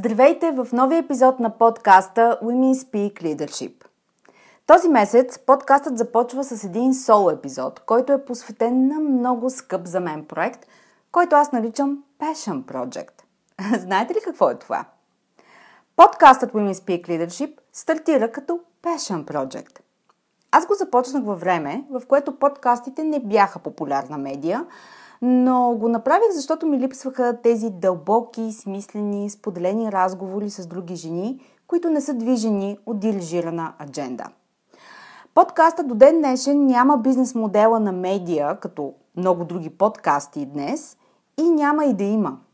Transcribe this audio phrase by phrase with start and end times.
[0.00, 3.84] Здравейте в новия епизод на подкаста Women Speak Leadership.
[4.66, 10.00] Този месец подкастът започва с един соло епизод, който е посветен на много скъп за
[10.00, 10.66] мен проект,
[11.12, 13.22] който аз наричам Passion Project.
[13.78, 14.84] Знаете ли какво е това?
[15.96, 19.80] Подкастът Women Speak Leadership стартира като Passion Project.
[20.52, 24.66] Аз го започнах във време, в което подкастите не бяха популярна медия,
[25.22, 31.90] но го направих, защото ми липсваха тези дълбоки, смислени, споделени разговори с други жени, които
[31.90, 34.24] не са движени от дирижирана адженда.
[35.34, 40.96] Подкаста до ден днешен няма бизнес модела на медия, като много други подкасти днес,
[41.38, 42.38] и няма и да има–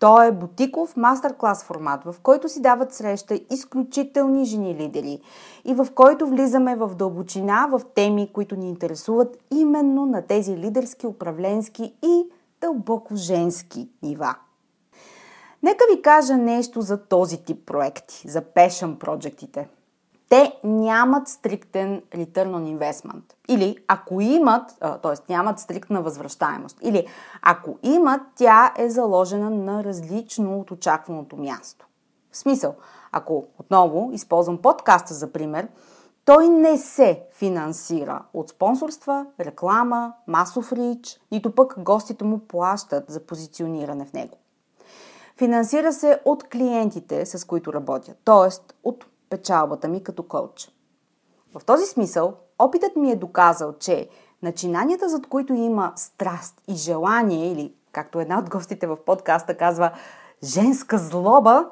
[0.00, 5.20] той е бутиков мастер-клас формат, в който си дават среща изключителни жени лидери
[5.64, 11.06] и в който влизаме в дълбочина в теми, които ни интересуват именно на тези лидерски,
[11.06, 12.22] управленски и
[12.60, 14.34] дълбоко женски нива.
[15.62, 19.68] Нека ви кажа нещо за този тип проекти, за passion проектите–
[20.30, 23.22] те нямат стриктен return on investment.
[23.48, 25.32] Или ако имат, т.е.
[25.32, 26.78] нямат стриктна възвръщаемост.
[26.82, 27.06] Или
[27.42, 31.86] ако имат, тя е заложена на различно от очакваното място.
[32.32, 32.74] В смисъл,
[33.12, 35.68] ако отново използвам подкаста за пример,
[36.24, 43.20] той не се финансира от спонсорства, реклама, масов рич, нито пък гостите му плащат за
[43.26, 44.36] позициониране в него.
[45.36, 48.74] Финансира се от клиентите, с които работя, т.е.
[48.84, 50.70] от печалбата ми като коуч.
[51.54, 54.08] В този смисъл, опитът ми е доказал, че
[54.42, 59.92] начинанията, зад които има страст и желание, или както една от гостите в подкаста казва,
[60.44, 61.70] женска злоба,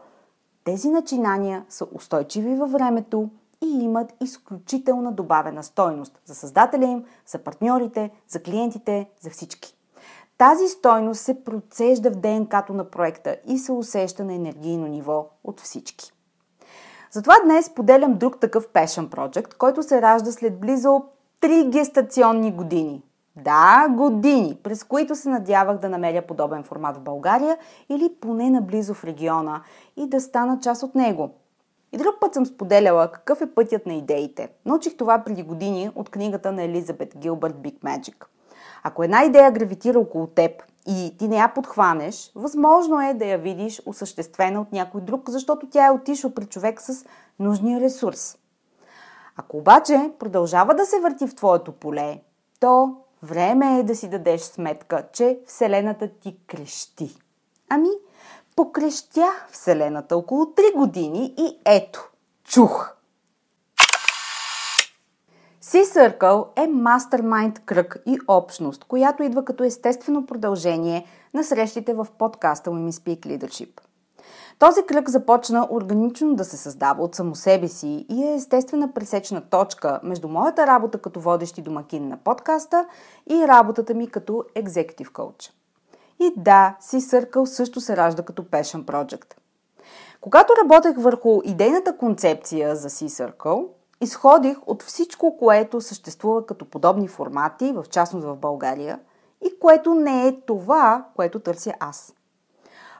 [0.64, 3.30] тези начинания са устойчиви във времето
[3.62, 9.74] и имат изключителна добавена стойност за създателя им, за партньорите, за клиентите, за всички.
[10.38, 15.60] Тази стойност се процежда в ДНК-то на проекта и се усеща на енергийно ниво от
[15.60, 16.12] всички.
[17.10, 21.02] Затова днес поделям друг такъв Passion Project, който се ражда след близо
[21.40, 23.02] 3 гестационни години.
[23.36, 27.58] Да, години, през които се надявах да намеря подобен формат в България
[27.88, 29.62] или поне наблизо в региона
[29.96, 31.30] и да стана част от него.
[31.92, 34.48] И друг път съм споделяла какъв е пътят на идеите.
[34.66, 38.24] Научих това преди години от книгата на Елизабет Гилбърт Big Magic.
[38.82, 43.38] Ако една идея гравитира около теб и ти не я подхванеш, възможно е да я
[43.38, 47.04] видиш осъществена от някой друг, защото тя е отишла при човек с
[47.38, 48.38] нужния ресурс.
[49.36, 52.20] Ако обаче продължава да се върти в твоето поле,
[52.60, 57.16] то време е да си дадеш сметка, че Вселената ти крещи.
[57.68, 57.90] Ами,
[58.56, 62.10] покрещя Вселената около 3 години и ето,
[62.44, 62.94] чух–
[65.68, 72.70] C-Circle е мастермайнд кръг и общност, която идва като естествено продължение на срещите в подкаста
[72.70, 73.80] Women Speak Leadership.
[74.58, 79.40] Този кръг започна органично да се създава от само себе си и е естествена пресечна
[79.40, 82.86] точка между моята работа като водещи домакин на подкаста
[83.30, 85.52] и работата ми като екзекутив коуч.
[86.20, 89.34] И да, C-Circle също се ражда като Passion Project.
[90.20, 93.68] Когато работех върху идейната концепция за C-Circle,
[94.00, 99.00] изходих от всичко, което съществува като подобни формати, в частност в България,
[99.46, 102.14] и което не е това, което търся аз.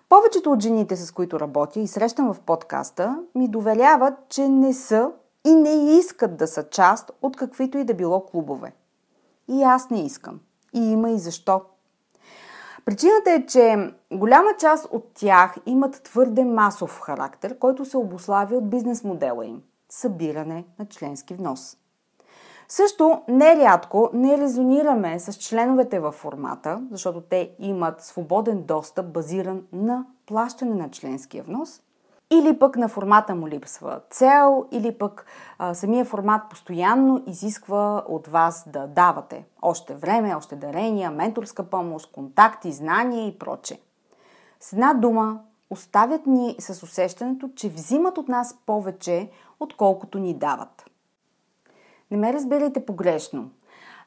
[0.08, 5.10] Повечето от жените, с които работя и срещам в подкаста, ми доверяват, че не са
[5.44, 8.72] и не искат да са част от каквито и да било клубове.
[9.48, 10.40] И аз не искам.
[10.74, 11.62] И има и защо.
[12.84, 18.70] Причината е, че голяма част от тях имат твърде масов характер, който се обославя от
[18.70, 21.76] бизнес модела им– събиране на членски внос.
[22.68, 30.06] Също нерядко не резонираме с членовете във формата, защото те имат свободен достъп, базиран на
[30.26, 31.80] плащане на членския внос,
[32.30, 35.26] или пък на формата му липсва цел, или пък
[35.58, 42.12] а, самия формат постоянно изисква от вас да давате още време, още дарения, менторска помощ,
[42.12, 43.80] контакти, знания и проче.
[44.60, 45.40] С една дума,
[45.70, 50.90] оставят ни с усещането, че взимат от нас повече, отколкото ни дават.
[52.10, 53.50] Не ме разбирайте погрешно.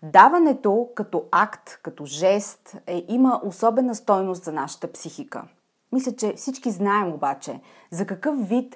[0.04, 5.44] Даването като акт, като жест е, има особена стойност за нашата психика.
[5.92, 7.62] Мисля, че всички знаем обаче
[7.92, 8.76] за какъв вид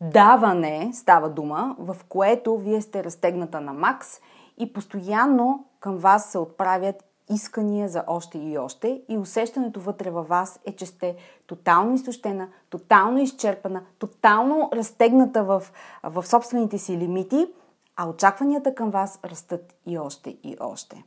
[0.00, 4.20] даване става дума, в което вие сте разтегната на макс
[4.58, 10.28] и постоянно към вас се отправят искания за още и още и усещането вътре във
[10.28, 15.62] вас е, че сте тотално изтощена, тотално изчерпана, тотално разтегната в,
[16.02, 17.46] в собствените си лимити–
[17.96, 21.04] а очакванията към вас растат и още и още.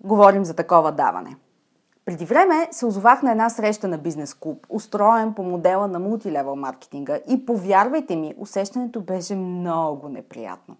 [0.00, 1.36] Говорим за такова даване.
[2.04, 6.56] Преди време се озовах на една среща на бизнес клуб, устроен по модела на мултилевел
[6.56, 10.76] маркетинга и повярвайте ми, усещането беше много неприятно.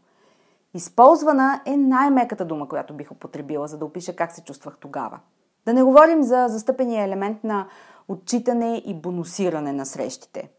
[0.76, 5.20] Използвана е най-меката дума, която бих употребила, за да опиша как се чувствах тогава.
[5.66, 7.66] Да не говорим за застъпения елемент на
[8.08, 10.50] отчитане и бонусиране на срещите.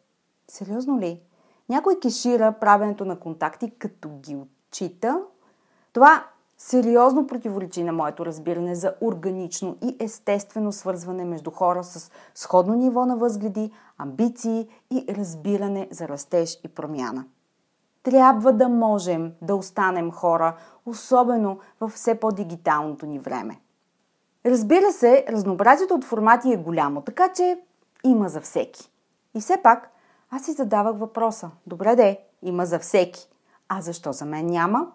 [0.48, 1.22] Сериозно ли?
[1.70, 5.22] Някой кешира правенето на контакти, като ги отчита.
[5.94, 6.24] Това
[6.58, 13.06] сериозно противоречи на моето разбиране за органично и естествено свързване между хора с сходно ниво
[13.06, 17.26] на възгледи, амбиции и разбиране за растеж и промяна.
[18.08, 20.56] Трябва да можем да останем хора,
[20.86, 23.60] особено в все по-дигиталното ни време.
[24.46, 27.60] Разбира се, разнообразието от формати е голямо, така че
[28.04, 28.92] има за всеки.
[29.36, 29.92] И все пак,
[30.32, 31.50] аз си задавах въпроса.
[31.66, 33.30] Добре де, има за всеки.
[33.70, 34.88] А защо за мен няма?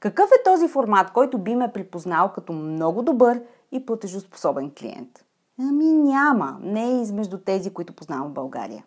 [0.00, 3.42] Какъв е този формат, който би ме припознал като много добър
[3.72, 5.24] и платежоспособен клиент?
[5.60, 6.58] Ами няма.
[6.62, 8.84] Не е измежду тези, които познавам в България.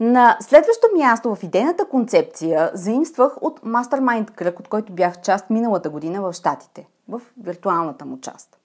[0.00, 5.90] На следващо място в идейната концепция заимствах от Mastermind кръг, от който бях част миналата
[5.90, 8.58] година в Штатите, в виртуалната му част.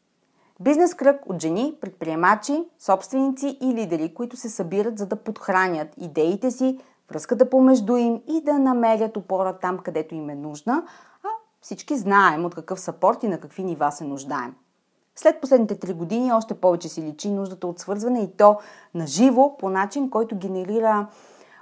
[0.60, 6.52] Бизнес кръг от жени, предприемачи, собственици и лидери, които се събират за да подхранят идеите
[6.52, 6.80] си,
[7.12, 10.84] връзката помежду им и да намерят опора там, където им е нужна,
[11.24, 11.28] а
[11.62, 14.56] всички знаем от какъв сапорт и на какви нива се нуждаем.
[15.16, 18.58] След последните три години още повече си личи нуждата от свързване и то
[18.94, 21.08] на живо по начин, който генерира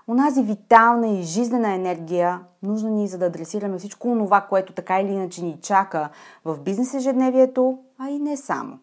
[0.07, 5.11] онази витална и жизнена енергия, нужна ни за да адресираме всичко това, което така или
[5.11, 6.09] иначе ни чака
[6.45, 8.79] в бизнес ежедневието, а и не само.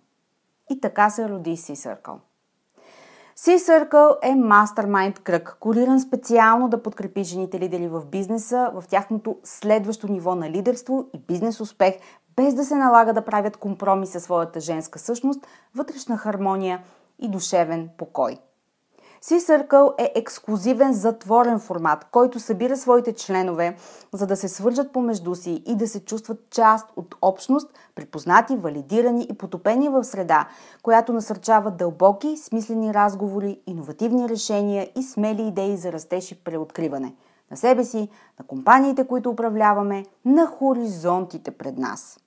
[0.70, 2.18] И така се роди C-Circle.
[3.36, 10.12] C-Circle е мастермайнд кръг, кориран специално да подкрепи жените лидери в бизнеса в тяхното следващо
[10.12, 11.94] ниво на лидерство и бизнес успех,
[12.36, 16.82] без да се налага да правят компромис със своята женска същност, вътрешна хармония
[17.18, 18.38] и душевен покой.
[19.22, 23.76] C-Circle е ексклюзивен затворен формат, който събира своите членове,
[24.12, 29.26] за да се свържат помежду си и да се чувстват част от общност, припознати, валидирани
[29.30, 30.48] и потопени в среда,
[30.82, 37.14] която насърчава дълбоки, смислени разговори, иновативни решения и смели идеи за растеж и преоткриване
[37.50, 42.18] на себе си, на компаниите, които управляваме, на хоризонтите пред нас.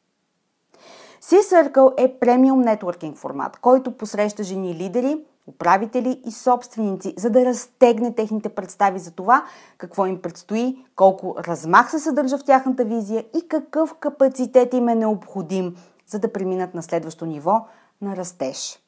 [1.22, 8.16] C-Circle е премиум нетворкинг формат, който посреща жени лидери, управители и собственици, за да разтегне
[8.16, 9.44] техните представи за това
[9.78, 14.96] какво им предстои, колко размах се съдържа в тяхната визия и какъв капацитет им е
[14.96, 15.76] необходим,
[16.08, 17.66] за да преминат на следващо ниво
[18.02, 18.80] на растеж.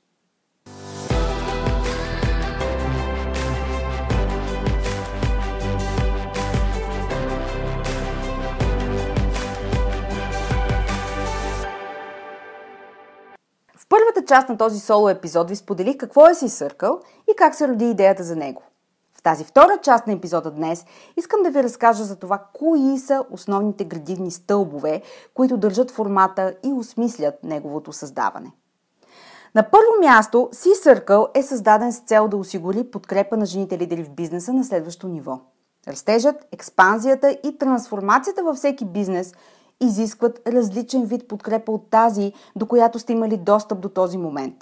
[13.91, 16.99] Първата част на този соло епизод ви споделих какво е си съркъл
[17.31, 18.63] и как се роди идеята за него.
[19.17, 20.85] В тази втора част на епизода днес
[21.17, 25.01] искам да ви разкажа за това, кои са основните градивни стълбове,
[25.33, 28.51] които държат формата и осмислят неговото създаване.
[29.55, 34.09] На първо място, C-Circle е създаден с цел да осигури подкрепа на жените лидери в
[34.09, 35.39] бизнеса на следващо ниво.
[35.87, 39.33] Растежът, експанзията и трансформацията във всеки бизнес–
[39.81, 44.55] изискват различен вид подкрепа от тази, до която сте имали достъп до този момент.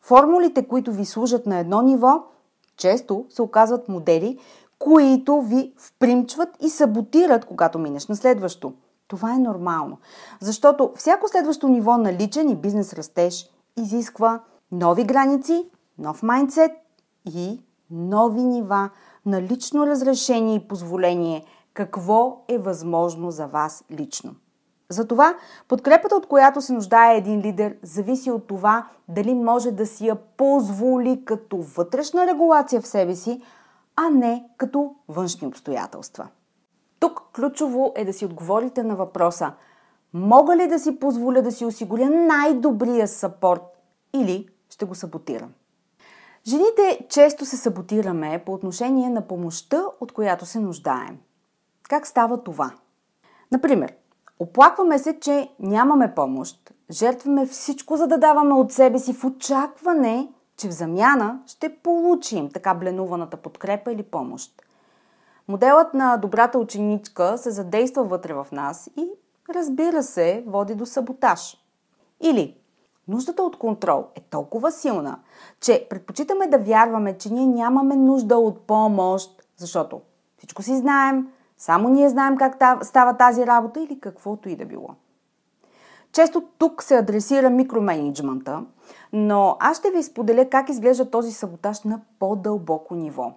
[0.00, 2.24] Формулите, които ви служат на едно ниво,
[2.76, 4.38] често се оказват модели,
[4.78, 8.72] които ви впримчват и саботират, когато минеш на следващо.
[9.08, 9.98] Това е нормално,
[10.40, 14.40] защото всяко следващо ниво на личен и бизнес растеж изисква
[14.72, 16.70] нови граници, нов майндсет
[17.24, 17.60] и
[17.90, 18.90] нови нива
[19.26, 24.34] на лично разрешение и позволение какво е възможно за вас лично.
[24.90, 25.34] Затова
[25.68, 30.14] подкрепата, от която се нуждае един лидер, зависи от това дали може да си я
[30.16, 33.42] позволи като вътрешна регулация в себе си,
[33.96, 36.28] а не като външни обстоятелства.
[37.00, 39.52] Тук ключово е да си отговорите на въпроса
[40.14, 43.62] Мога ли да си позволя да си осигуря най-добрия сапорт
[44.14, 45.52] или ще го саботирам?
[46.46, 51.18] Жените често се саботираме по отношение на помощта, от която се нуждаем.
[51.88, 52.72] Как става това?
[53.52, 53.94] Например,
[54.38, 60.28] оплакваме се, че нямаме помощ, жертваме всичко, за да даваме от себе си в очакване,
[60.56, 64.62] че в замяна ще получим така бленуваната подкрепа или помощ.
[65.48, 69.08] Моделът на добрата ученичка се задейства вътре в нас и,
[69.54, 71.56] разбира се, води до саботаж.
[72.20, 72.56] Или
[73.08, 75.18] нуждата от контрол е толкова силна,
[75.60, 80.00] че предпочитаме да вярваме, че ние нямаме нужда от помощ, защото
[80.38, 81.28] всичко си знаем,
[81.58, 84.88] само ние знаем как става тази работа или каквото и да било.
[86.12, 88.64] Често тук се адресира микроменеджмента,
[89.12, 93.32] но аз ще ви споделя как изглежда този саботаж на по-дълбоко ниво.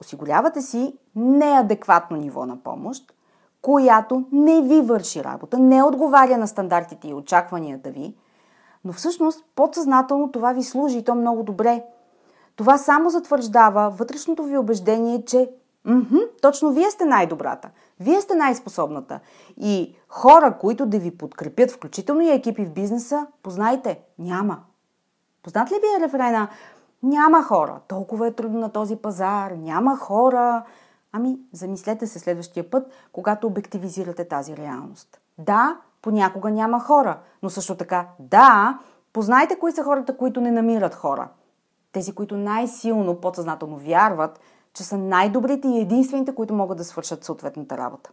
[0.00, 3.14] Осигурявате си неадекватно ниво на помощ,
[3.62, 8.14] която не ви върши работа, не отговаря на стандартите и очакванията ви,
[8.84, 11.84] но всъщност подсъзнателно това ви служи и то много добре.
[12.56, 15.50] Това само затвърждава вътрешното ви убеждение, че
[15.84, 17.70] Мхм, точно вие сте най-добрата.
[18.00, 19.20] Вие сте най-способната.
[19.56, 24.58] И хора, които да ви подкрепят, включително и екипи в бизнеса, познайте, няма.
[25.42, 26.48] Познат ли ви е рефрена?
[27.02, 27.80] Няма хора.
[27.88, 29.50] Толкова е трудно на този пазар.
[29.50, 30.64] Няма хора.
[31.12, 35.20] Ами, замислете се следващия път, когато обективизирате тази реалност.
[35.38, 38.78] Да, понякога няма хора, но също така, да,
[39.12, 41.28] познайте кои са хората, които не намират хора.
[41.92, 44.40] Тези, които най-силно, подсъзнателно вярват,
[44.74, 48.10] че са най-добрите и единствените, които могат да свършат съответната работа.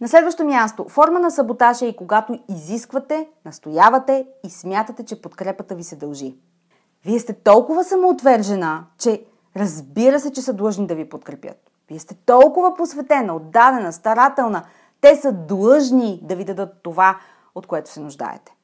[0.00, 5.74] На следващо място, форма на саботаж е и когато изисквате, настоявате и смятате, че подкрепата
[5.74, 6.36] ви се дължи.
[7.04, 9.24] Вие сте толкова самоотвержена, че
[9.56, 11.70] разбира се, че са длъжни да ви подкрепят.
[11.88, 14.64] Вие сте толкова посветена, отдадена, старателна.
[15.00, 17.18] Те са длъжни да ви дадат това,
[17.54, 18.56] от което се нуждаете.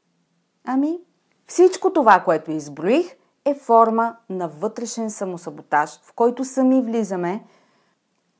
[0.64, 0.98] Ами,
[1.46, 3.16] всичко това, което изброих,
[3.46, 7.44] е форма на вътрешен самосаботаж, в който сами влизаме,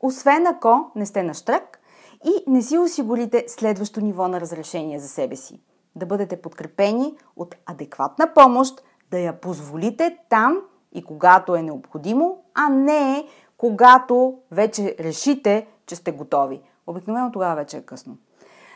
[0.01, 1.81] освен ако не сте на штрак
[2.25, 5.61] и не си осигурите следващо ниво на разрешение за себе си.
[5.97, 10.61] Да бъдете подкрепени от адекватна помощ, да я позволите там
[10.93, 16.63] и когато е необходимо, а не когато вече решите, че сте готови.
[16.87, 18.17] Обикновено тогава вече е късно.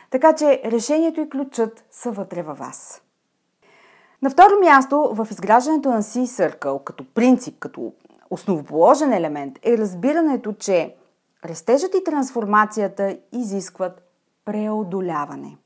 [0.09, 3.01] Така че решението и ключът са вътре във вас.
[4.21, 7.93] На второ място, в изграждането на Sea Circle като принцип, като
[8.29, 10.95] основоположен елемент е разбирането, че
[11.45, 14.03] растежът и трансформацията изискват
[14.45, 15.57] преодоляване.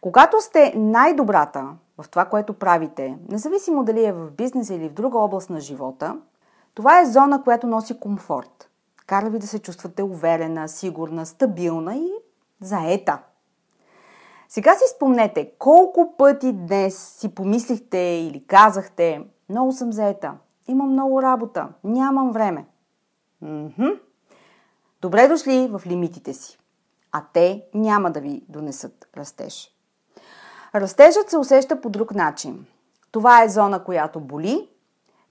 [0.00, 5.18] Когато сте най-добрата в това, което правите, независимо дали е в бизнес или в друга
[5.18, 6.16] област на живота,
[6.74, 8.70] това е зона, която носи комфорт.
[9.06, 12.10] Кара ви да се чувствате уверена, сигурна, стабилна и
[12.60, 13.18] заета.
[14.48, 20.34] Сега си спомнете колко пъти днес си помислихте или казахте много съм заета,
[20.68, 22.66] имам много работа, нямам време.
[23.42, 23.88] Мхм.
[25.00, 26.58] Добре дошли в лимитите си,
[27.12, 29.70] а те няма да ви донесат растеж.
[30.74, 32.66] Растежът се усеща по друг начин.
[33.10, 34.68] Това е зона, която боли,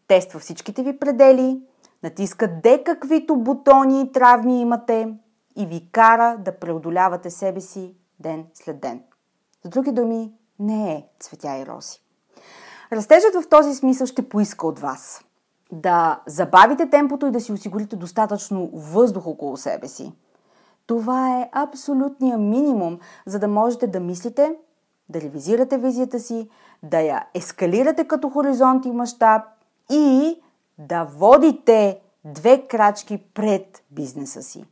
[0.08, 1.62] тества всичките ви предели,
[2.04, 5.14] натиска де каквито бутони и травми имате
[5.56, 9.04] и ви кара да преодолявате себе си ден след ден.
[9.66, 12.02] С други думи, не е цветя и рози.
[12.92, 15.24] Растежът в този смисъл ще поиска от вас
[15.72, 20.14] да забавите темпото и да си осигурите достатъчно въздух около себе си.
[20.86, 24.56] Това е абсолютния минимум, за да можете да мислите,
[25.10, 26.50] да ревизирате визията си,
[26.84, 29.42] да я ескалирате като хоризонт и мащаб
[29.92, 30.36] и
[30.78, 34.66] да водите две крачки пред бизнеса си.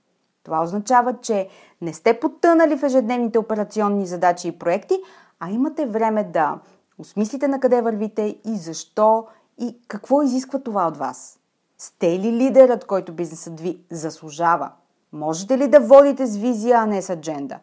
[0.45, 1.47] Това означава, че
[1.81, 4.95] не сте потънали в ежедневните операционни задачи и проекти,
[5.39, 6.59] а имате време да
[6.97, 9.25] осмислите на къде вървите и защо
[9.57, 11.39] и какво изисква това от вас.
[11.77, 14.71] Сте ли лидерът, който бизнесът ви заслужава?
[15.13, 17.59] Можете ли да водите с визия, а не с адженда?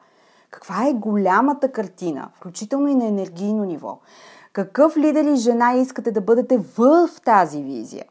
[0.50, 3.98] Каква е голямата картина, включително и на енергийно ниво?
[4.52, 8.04] Какъв лидер и жена искате да бъдете в тази визия?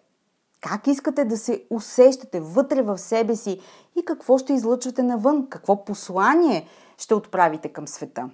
[0.62, 3.60] Как искате да се усещате вътре в себе си
[4.00, 5.48] и какво ще излъчвате навън?
[5.50, 8.30] Какво послание ще отправите към света?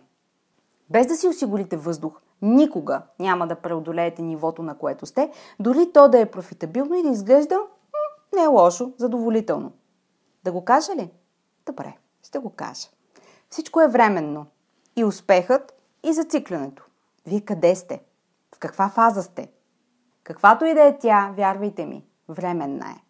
[0.90, 6.10] Без да си осигурите въздух, Никога няма да преодолеете нивото, на което сте, дори то
[6.10, 7.60] да е профитабилно и да изглежда
[8.36, 9.72] не е лошо, задоволително.
[10.44, 11.12] Да го кажа ли?
[11.66, 12.88] Добре, ще го кажа.
[13.50, 14.46] Всичко е временно.
[14.96, 16.88] И успехът, и зациклянето.
[17.26, 18.04] Вие къде сте?
[18.56, 19.52] В каква фаза сте?
[20.24, 23.08] Каквато и да е тя, вярвайте ми, временна е.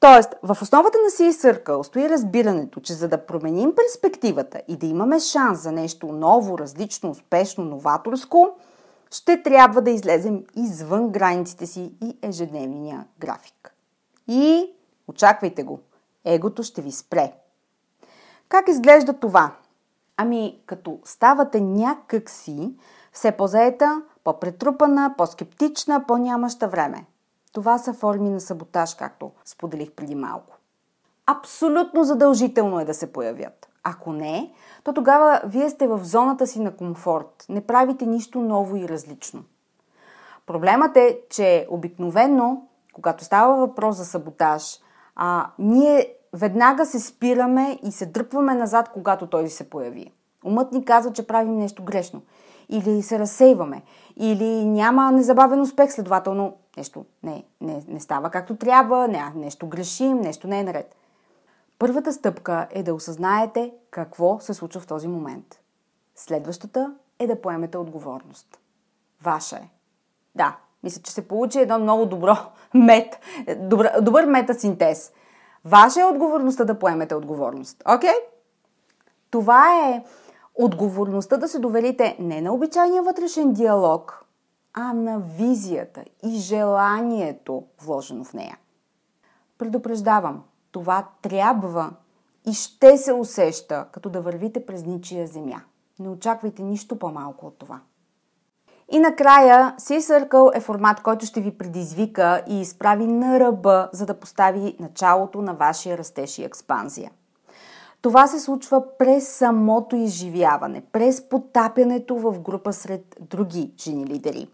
[0.00, 4.86] Тоест, в основата на си Circle стои разбирането, че за да променим перспективата и да
[4.86, 8.56] имаме шанс за нещо ново, различно, успешно, новаторско,
[9.10, 13.74] ще трябва да излезем извън границите си и ежедневния график.
[14.28, 14.70] И
[15.08, 15.80] очаквайте го,
[16.24, 17.32] егото ще ви спре.
[18.48, 19.52] Как изглежда това?
[20.16, 22.74] Ами, като ставате някак си,
[23.12, 27.04] все по-заета, по-претрупана, по-скептична, по-нямаща време.
[27.56, 30.56] Това са форми на саботаж, както споделих преди малко.
[31.26, 33.68] Абсолютно задължително е да се появят.
[33.84, 34.52] Ако не,
[34.84, 37.46] то тогава вие сте в зоната си на комфорт.
[37.48, 39.44] Не правите нищо ново и различно.
[40.46, 44.78] Проблемът е, че обикновенно, когато става въпрос за саботаж,
[45.14, 50.12] а, ние веднага се спираме и се дръпваме назад, когато той се появи.
[50.44, 52.22] Умът ни казва, че правим нещо грешно.
[52.68, 53.82] Или се разсейваме.
[54.16, 60.20] Или няма незабавен успех, следователно нещо не, не, не става както трябва, не, нещо грешим,
[60.20, 60.96] нещо не е наред.
[61.78, 65.60] Първата стъпка е да осъзнаете какво се случва в този момент.
[66.14, 68.58] Следващата е да поемете отговорност.
[69.22, 69.68] Ваша е.
[70.34, 72.36] Да, мисля, че се получи едно много добро
[72.74, 73.18] мет,
[73.56, 75.12] добър, добър метасинтез.
[75.64, 77.82] Ваша е отговорността да поемете отговорност.
[77.96, 78.10] Окей?
[78.10, 78.16] Okay?
[79.30, 80.04] Това е
[80.54, 84.25] отговорността да се доверите не на обичайния вътрешен диалог,
[84.78, 88.58] а на визията и желанието, вложено в нея.
[89.58, 91.90] Предупреждавам, това трябва
[92.46, 95.60] и ще се усеща, като да вървите през ничия земя.
[95.98, 97.80] Не очаквайте нищо по-малко от това.
[98.92, 104.06] И накрая, Sea Circle е формат, който ще ви предизвика и изправи на ръба, за
[104.06, 107.10] да постави началото на вашия растеж и експанзия.
[108.00, 114.48] Това се случва през самото изживяване, през потапянето в група сред други жени лидери,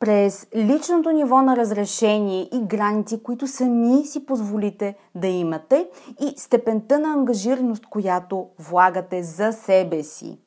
[0.00, 5.88] през личното ниво на разрешение и граници, които сами си позволите да имате
[6.20, 10.38] и степента на ангажираност, която влагате за себе си.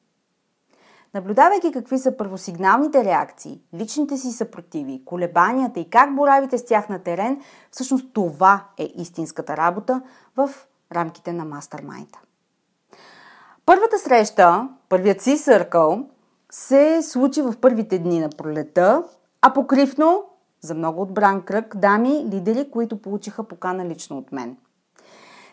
[1.13, 6.99] Наблюдавайки какви са първосигналните реакции, личните си съпротиви, колебанията и как боравите с тях на
[6.99, 10.01] терен, всъщност това е истинската работа
[10.37, 10.49] в
[10.95, 12.17] рамките на Mastermind.
[13.65, 16.09] Първата среща, първият си съркъл,
[16.51, 19.03] се случи в първите дни на пролета,
[19.41, 20.23] а покривно
[20.61, 24.57] за много отбран кръг дами, лидери, които получиха покана лично от мен.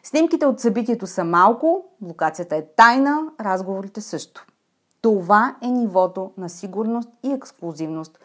[0.02, 4.46] Снимките от събитието са малко, локацията е тайна, разговорите също.
[5.00, 8.18] Това е нивото на сигурност и ексклюзивност,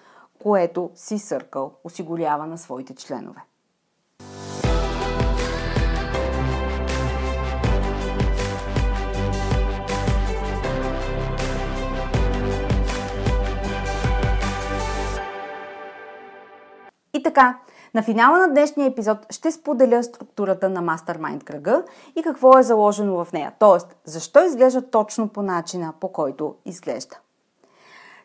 [0.44, 3.42] което си съркъл осигурява на своите членове.
[17.28, 17.58] Така,
[17.94, 21.84] на финала на днешния епизод ще споделя структурата на Mastermind кръга
[22.16, 23.54] и какво е заложено в нея.
[23.60, 27.16] Тоест, защо изглежда точно по начина, по който изглежда.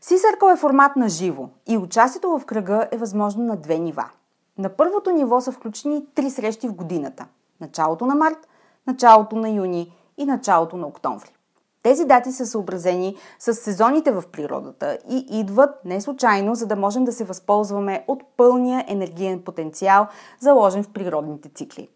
[0.00, 4.10] Сисъркъл е формат на живо и участието в кръга е възможно на две нива.
[4.58, 7.26] На първото ниво са включени три срещи в годината.
[7.60, 8.48] Началото на март,
[8.86, 11.34] началото на юни и началото на октомври.
[11.82, 17.04] Тези дати са съобразени с сезоните в природата и идват не случайно, за да можем
[17.04, 20.06] да се възползваме от пълния енергиен потенциал,
[20.40, 21.88] заложен в природните цикли.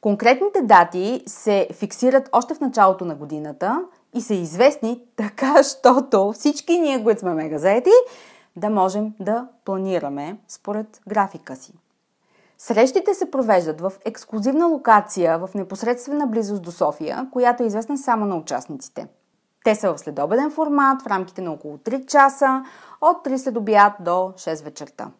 [0.00, 3.84] Конкретните дати се фиксират още в началото на годината
[4.14, 7.90] и са известни така, щото всички ние, които сме мега заети,
[8.56, 11.72] да можем да планираме според графика си.
[12.64, 18.26] Срещите се провеждат в ексклюзивна локация в непосредствена близост до София, която е известна само
[18.26, 19.06] на участниците.
[19.64, 22.64] Те са в следобеден формат в рамките на около 3 часа
[23.00, 25.10] от 3 следобият до 6 вечерта.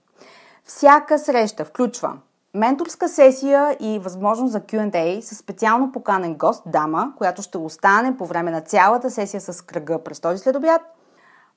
[0.64, 2.18] Всяка среща включва
[2.54, 8.26] менторска сесия и възможност за Q&A с специално поканен гост, дама, която ще остане по
[8.26, 10.82] време на цялата сесия с кръга през този следобят,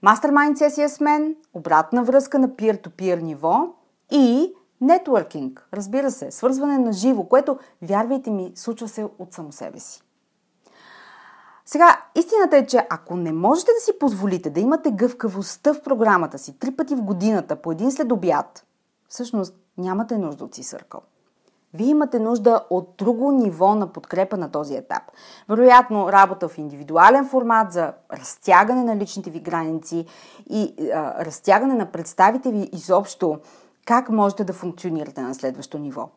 [0.02, 3.68] мастермайн сесия с мен, обратна връзка на peer-to-peer ниво
[4.12, 9.80] и Нетворкинг, разбира се, свързване на живо, което, вярвайте ми, случва се от само себе
[9.80, 10.02] си.
[11.66, 16.38] Сега, истината е, че ако не можете да си позволите да имате гъвкавостта в програмата
[16.38, 18.66] си три пъти в годината по един след обяд,
[19.10, 21.02] всъщност нямате нужда от си съркъл.
[21.74, 25.04] Вие имате нужда от друго ниво на подкрепа на този етап.
[25.50, 30.06] Вероятно, работа в индивидуален формат за разтягане на личните ви граници
[30.50, 33.40] и а, разтягане на представите ви изобщо
[33.86, 36.10] как можете да функционирате на следващо ниво.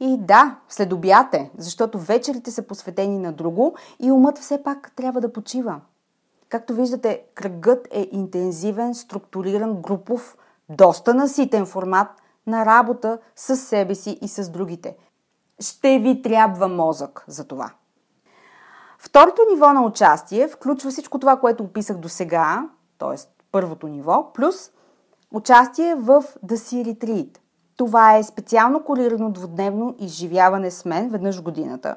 [0.00, 5.32] И да, следобяте, защото вечерите са посветени на друго и умът все пак трябва да
[5.32, 5.80] почива.
[6.48, 10.36] Както виждате, кръгът е интензивен, структуриран, групов,
[10.68, 12.08] доста наситен формат
[12.46, 14.96] на работа с себе си и с другите.
[15.60, 17.70] Ще ви трябва мозък за това.
[18.98, 23.16] Второто ниво на участие включва всичко това, което описах до сега, т.е.
[23.52, 24.70] първото ниво, плюс
[25.30, 27.38] участие в The Sea Retreat.
[27.76, 31.96] Това е специално колирано двудневно изживяване с мен веднъж годината,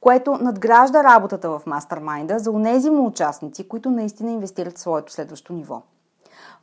[0.00, 5.52] което надгражда работата в мастермайнда за унези му участници, които наистина инвестират в своето следващо
[5.52, 5.82] ниво.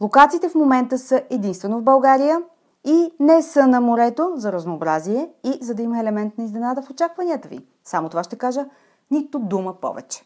[0.01, 2.41] Локациите в момента са единствено в България
[2.83, 6.89] и не са на морето за разнообразие и за да има елемент на изненада в
[6.89, 7.65] очакванията ви.
[7.83, 8.65] Само това ще кажа
[9.11, 10.23] нито дума повече.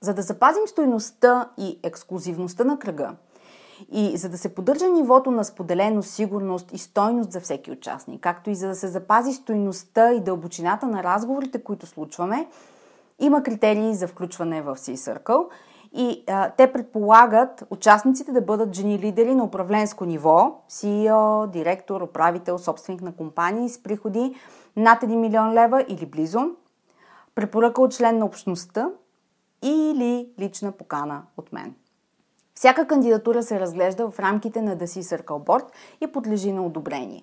[0.00, 3.12] За да запазим стойността и ексклюзивността на кръга,
[3.92, 8.50] и за да се поддържа нивото на споделено сигурност и стойност за всеки участник, както
[8.50, 12.48] и за да се запази стойността и дълбочината на разговорите, които случваме,
[13.20, 15.46] има критерии за включване в C-Circle
[15.92, 22.58] и а, те предполагат участниците да бъдат жени лидери на управленско ниво, CEO, директор, управител,
[22.58, 24.34] собственик на компании с приходи
[24.76, 26.40] над 1 милион лева или близо,
[27.34, 28.90] препоръка от член на общността
[29.62, 31.74] или лична покана от мен.
[32.58, 35.64] Всяка кандидатура се разглежда в рамките на Sea Circle Board
[36.00, 37.22] и подлежи на одобрение.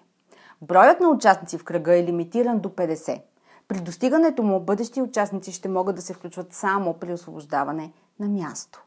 [0.61, 3.21] Броят на участници в кръга е лимитиран до 50.
[3.67, 8.83] При достигането му бъдещи участници ще могат да се включват само при освобождаване на място.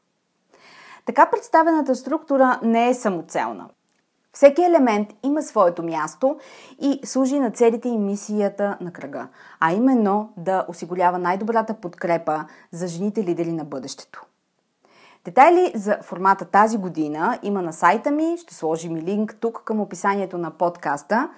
[1.07, 3.69] Така представената структура не е самоцелна.
[4.33, 6.39] Всеки елемент има своето място
[6.81, 9.29] и служи на целите и мисията на кръга,
[9.61, 14.25] а именно да осигурява най-добрата подкрепа за жените лидери на бъдещето.
[15.29, 19.81] Детайли за формата тази година има на сайта ми, ще сложим и линк тук към
[19.81, 21.31] описанието на подкаста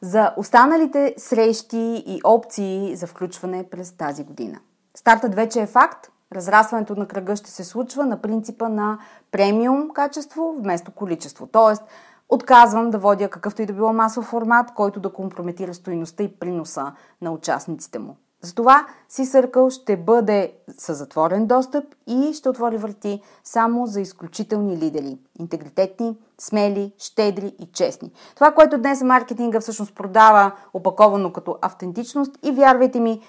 [0.00, 4.60] за останалите срещи и опции за включване през тази година.
[4.96, 8.98] Стартът вече е факт, разрастването на кръга ще се случва на принципа на
[9.30, 11.46] премиум качество вместо количество.
[11.46, 11.82] Тоест,
[12.28, 16.92] отказвам да водя какъвто и да било масов формат, който да компрометира стоиността и приноса
[17.22, 18.16] на участниците му.
[18.44, 25.18] Затова C-Circle ще бъде със затворен достъп и ще отвори врати само за изключителни лидери.
[25.40, 28.12] Интегритетни, смели, щедри и честни.
[28.34, 33.20] Това, което днес маркетинга всъщност продава, опаковано като автентичност и вярвайте ми,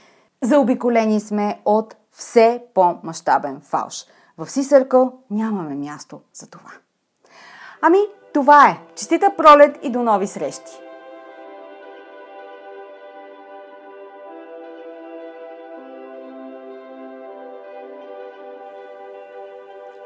[0.41, 4.05] заобиколени сме от все по-масштабен фалш.
[4.37, 6.71] В C-Circle нямаме място за това.
[7.81, 7.99] Ами,
[8.33, 8.79] това е.
[8.95, 10.84] Честита пролет и до нови срещи!